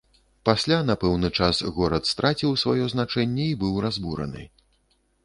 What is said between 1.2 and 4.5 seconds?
час, горад страціў сваё значэнне і быў разбураны.